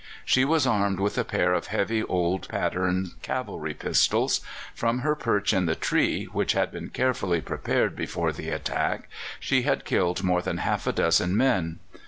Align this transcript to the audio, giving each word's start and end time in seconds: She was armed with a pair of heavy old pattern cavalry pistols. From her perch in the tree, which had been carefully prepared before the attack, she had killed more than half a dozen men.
She 0.25 0.45
was 0.45 0.65
armed 0.65 0.99
with 0.99 1.19
a 1.19 1.23
pair 1.23 1.53
of 1.53 1.67
heavy 1.67 2.01
old 2.01 2.47
pattern 2.49 3.11
cavalry 3.21 3.75
pistols. 3.75 4.41
From 4.73 5.01
her 5.01 5.13
perch 5.15 5.53
in 5.53 5.67
the 5.67 5.75
tree, 5.75 6.23
which 6.25 6.53
had 6.53 6.71
been 6.71 6.89
carefully 6.89 7.39
prepared 7.39 7.95
before 7.95 8.31
the 8.31 8.49
attack, 8.49 9.07
she 9.39 9.61
had 9.61 9.85
killed 9.85 10.23
more 10.23 10.41
than 10.41 10.57
half 10.57 10.87
a 10.87 10.91
dozen 10.91 11.37
men. 11.37 11.77